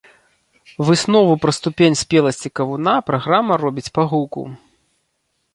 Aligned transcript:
Выснову 0.87 1.33
пра 1.43 1.53
ступень 1.59 1.99
спеласці 2.01 2.53
кавуна 2.61 2.97
праграма 3.11 3.53
робіць 3.65 3.93
па 3.99 4.03
гуку. 4.15 4.41